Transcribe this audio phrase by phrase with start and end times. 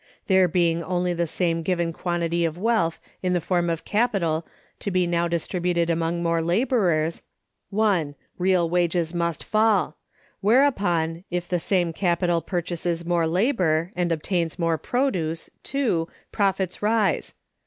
[0.25, 4.47] There being only the same given quantity of wealth in the form of capital
[4.79, 7.21] to be now distributed among more laborers
[7.69, 9.97] (1), real wages must fall;
[10.39, 17.35] whereupon, if the same capital purchases more labor, and obtains more produce (2), profits rise.